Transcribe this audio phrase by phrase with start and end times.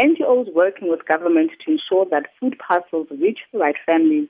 [0.00, 4.28] NGOs working with government to ensure that food parcels reach the right families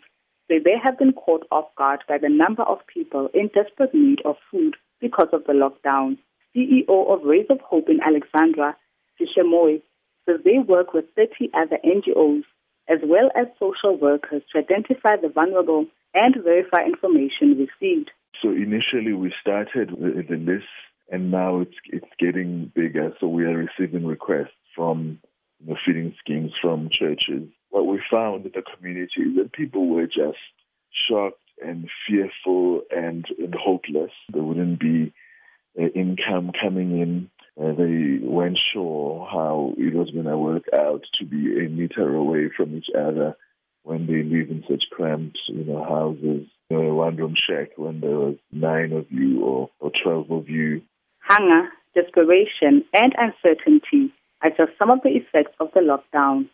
[0.49, 4.21] say they have been caught off guard by the number of people in desperate need
[4.25, 6.19] of food because of the lockdown.
[6.55, 8.77] CEO of Rays of Hope in Alexandra,
[9.21, 9.81] Sishemoy,
[10.27, 12.43] says they work with 30 other NGOs
[12.89, 18.11] as well as social workers to identify the vulnerable and verify information received.
[18.43, 20.67] So initially we started the list
[21.13, 23.15] and now it's it's getting bigger.
[23.21, 25.21] So we are receiving requests from
[25.61, 27.49] you know, feeding schemes from churches.
[27.71, 30.39] What we found in the community is that people were just
[30.93, 34.13] shocked and fearful and, and hopeless.
[34.33, 35.13] There wouldn't be
[35.79, 37.31] uh, income coming in.
[37.61, 42.15] Uh, they weren't sure how it was going to work out to be a meter
[42.15, 43.37] away from each other
[43.83, 46.47] when they live in such cramped, you know, houses.
[46.71, 50.49] You know, a one-room shack when there was nine of you or, or twelve of
[50.49, 50.83] you.
[51.19, 54.13] Hunger, desperation, and uncertainty
[54.43, 56.49] are just some of the effects of the lockdown.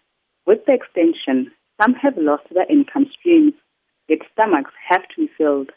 [0.46, 3.54] With the extension, some have lost their income streams,
[4.08, 5.70] yet stomachs have to be filled.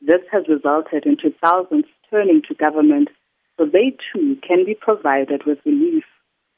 [0.00, 3.08] This has resulted into thousands turning to government
[3.56, 6.04] so they too can be provided with relief.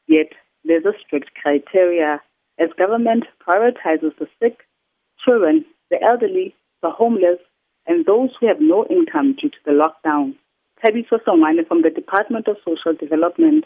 [0.06, 0.32] Yet
[0.64, 2.20] there's a strict criteria
[2.58, 4.60] as government prioritizes the sick,
[5.24, 7.38] children, the elderly, the homeless,
[7.86, 10.34] and those who have no income due to the lockdown.
[10.84, 13.64] Tabiso Songwane from the Department of Social Development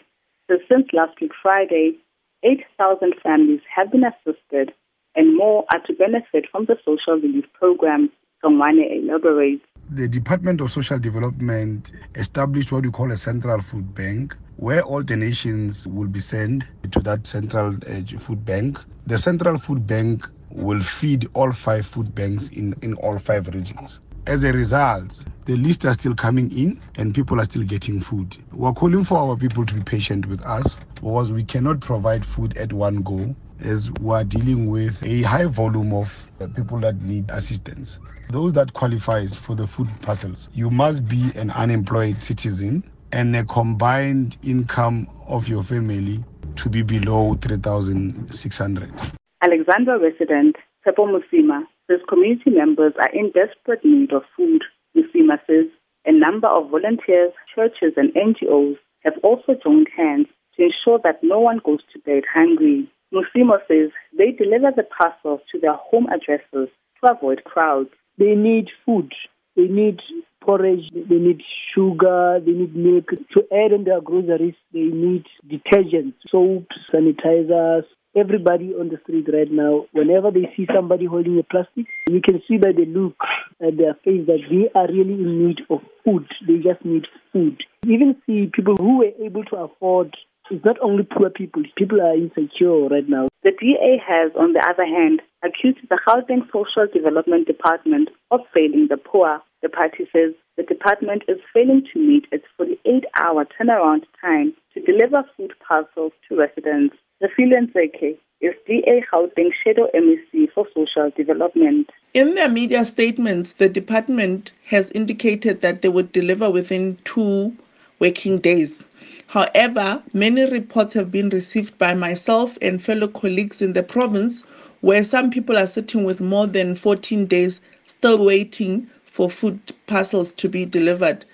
[0.49, 1.99] says since last week Friday,
[2.43, 4.73] 8,000 families have been assisted
[5.15, 8.11] and more are to benefit from the social relief program.
[8.45, 9.65] Songwane elaborates.
[9.91, 15.03] The Department of Social Development established what we call a central food bank where all
[15.03, 18.79] donations will be sent to that central uh, food bank.
[19.07, 24.01] The central food bank will feed all five food banks in, in all five regions.
[24.27, 28.37] As a result, the lists are still coming in and people are still getting food.
[28.53, 32.57] We're calling for our people to be patient with us because we cannot provide food
[32.57, 36.13] at one go as we're dealing with a high volume of
[36.57, 38.01] people that need assistance.
[38.29, 43.45] Those that qualifies for the food parcels, you must be an unemployed citizen and a
[43.45, 46.25] combined income of your family
[46.57, 48.93] to be below 3,600.
[49.41, 54.63] Alexandra resident Pepo Musima says community members are in desperate need of food.
[54.97, 55.67] Musima says
[56.05, 60.27] a number of volunteers, churches, and NGOs have also joined hands
[60.57, 62.91] to ensure that no one goes to bed hungry.
[63.13, 66.69] Musimo says they deliver the parcels to their home addresses
[67.01, 67.91] to avoid crowds.
[68.19, 69.13] They need food.
[69.55, 70.01] They need
[70.43, 70.91] porridge.
[70.93, 71.43] They need
[71.75, 72.41] sugar.
[72.45, 73.11] They need milk.
[73.37, 77.85] To add in their groceries, they need detergents, soaps, sanitizers,
[78.17, 82.43] everybody on the street right now, whenever they see somebody holding a plastic, you can
[82.49, 83.17] see by the look
[83.61, 86.27] at their face that they are really in need of food.
[86.47, 87.63] They just need food.
[87.85, 90.17] You even see people who were able to afford.
[90.51, 91.63] It's not only poor people.
[91.77, 93.29] People are insecure right now.
[93.43, 98.87] The DA has, on the other hand, accused the Housing Social Development Department of failing
[98.89, 99.43] the poor.
[99.63, 105.25] The party says the department is failing to meet its 48-hour turnaround time to deliver
[105.37, 106.97] food parcels to residents.
[107.23, 111.89] Refiloe Nt'sekhe is DA Gauteng Shadow MEC for Social Development.
[112.13, 117.57] In their media statements, the department has indicated that they would deliver within two
[118.01, 118.85] working days.
[119.29, 124.43] However, many reports have been received by myself and fellow colleagues in the province
[124.83, 130.35] where some people are sitting with more than 14 days still waiting for food parcels
[130.35, 131.25] to be delivered.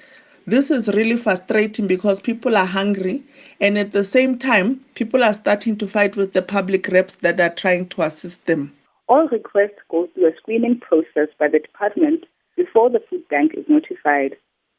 [0.46, 3.24] This is really frustrating because people are hungry
[3.62, 7.40] and at the same time, people are starting to fight with the public reps that
[7.40, 8.72] are trying to assist them.
[9.08, 12.24] All requests go through a screening process by the department
[12.56, 14.36] before the food bank is notified.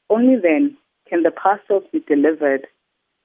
[0.09, 0.75] Only then
[1.09, 2.67] can the parcels be delivered.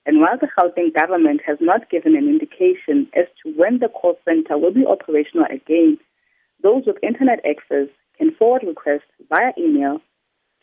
[0.06, 4.16] And while the Gauteng government has not given an indication as to when the call
[4.24, 5.98] center will be operational again,
[6.62, 10.00] those with internet access can forward requests via email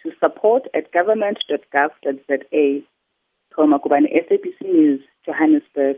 [0.03, 2.83] to support at government.gov.za.
[3.55, 5.97] Thoma Kubani, SABC News, Johannesburg.